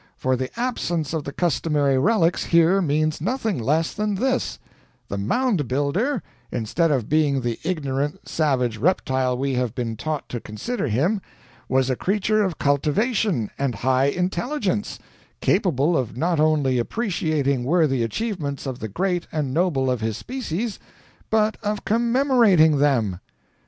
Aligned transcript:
For 0.17 0.35
the 0.35 0.49
absence 0.59 1.13
of 1.13 1.25
the 1.25 1.31
customary 1.31 1.99
relics 1.99 2.45
here 2.45 2.81
means 2.81 3.21
nothing 3.21 3.59
less 3.61 3.93
than 3.93 4.15
this: 4.15 4.57
The 5.09 5.17
Mound 5.19 5.67
Builder, 5.67 6.23
instead 6.51 6.89
of 6.89 7.07
being 7.07 7.41
the 7.41 7.59
ignorant, 7.61 8.27
savage 8.27 8.77
reptile 8.77 9.37
we 9.37 9.53
have 9.53 9.75
been 9.75 9.95
taught 9.95 10.27
to 10.29 10.39
consider 10.39 10.87
him, 10.87 11.21
was 11.69 11.91
a 11.91 11.95
creature 11.95 12.43
of 12.43 12.57
cultivation 12.57 13.51
and 13.59 13.75
high 13.85 14.05
intelligence, 14.05 14.97
capable 15.39 15.95
of 15.95 16.17
not 16.17 16.39
only 16.39 16.79
appreciating 16.79 17.63
worthy 17.63 18.01
achievements 18.01 18.65
of 18.65 18.79
the 18.79 18.87
great 18.89 19.27
and 19.31 19.53
noble 19.53 19.91
of 19.91 20.01
his 20.01 20.17
species, 20.17 20.79
but 21.29 21.57
of 21.61 21.85
commemorating 21.85 22.79
them! 22.79 23.19